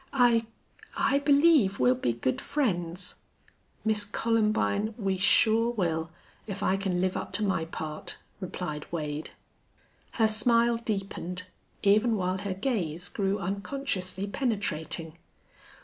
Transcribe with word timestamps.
"I 0.13 0.47
I 0.97 1.19
believe 1.19 1.79
we'll 1.79 1.93
be 1.93 2.13
good 2.13 2.41
friends." 2.41 3.17
"Miss 3.85 4.03
Columbine, 4.03 4.95
we 4.97 5.19
sure 5.19 5.69
will, 5.69 6.09
if 6.47 6.63
I 6.63 6.75
can 6.75 6.99
live 6.99 7.15
up 7.15 7.31
to 7.33 7.43
my 7.43 7.65
part," 7.65 8.17
replied 8.39 8.91
Wade. 8.91 9.29
Her 10.13 10.27
smile 10.27 10.77
deepened, 10.77 11.43
even 11.83 12.17
while 12.17 12.39
her 12.39 12.55
gaze 12.55 13.09
grew 13.09 13.37
unconsciously 13.37 14.25
penetrating. 14.25 15.17